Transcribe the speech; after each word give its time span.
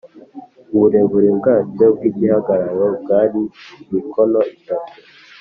uburebure 0.73 1.29
bwacyo 1.39 1.85
bw’igihagararo 1.95 2.85
bwari 3.01 3.39
mikono 3.91 4.39
itatu 4.57 4.95